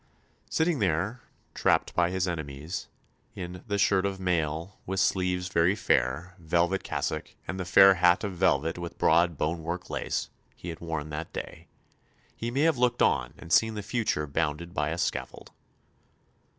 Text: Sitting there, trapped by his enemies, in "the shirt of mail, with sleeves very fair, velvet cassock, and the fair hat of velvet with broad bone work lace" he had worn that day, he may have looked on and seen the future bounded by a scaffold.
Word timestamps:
Sitting 0.49 0.79
there, 0.79 1.21
trapped 1.53 1.93
by 1.93 2.09
his 2.09 2.27
enemies, 2.27 2.87
in 3.35 3.63
"the 3.67 3.77
shirt 3.77 4.03
of 4.03 4.19
mail, 4.19 4.79
with 4.87 4.99
sleeves 4.99 5.47
very 5.47 5.75
fair, 5.75 6.33
velvet 6.39 6.83
cassock, 6.83 7.35
and 7.47 7.59
the 7.59 7.65
fair 7.65 7.93
hat 7.93 8.23
of 8.23 8.33
velvet 8.35 8.79
with 8.79 8.97
broad 8.97 9.37
bone 9.37 9.61
work 9.61 9.91
lace" 9.91 10.31
he 10.55 10.69
had 10.69 10.79
worn 10.81 11.09
that 11.11 11.31
day, 11.33 11.67
he 12.35 12.49
may 12.49 12.61
have 12.61 12.79
looked 12.79 13.03
on 13.03 13.35
and 13.37 13.53
seen 13.53 13.75
the 13.75 13.83
future 13.83 14.25
bounded 14.25 14.73
by 14.73 14.89
a 14.89 14.97
scaffold. 14.97 15.51